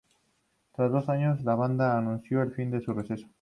[0.75, 3.27] Tras dos años, la banda anunció el fin de su receso.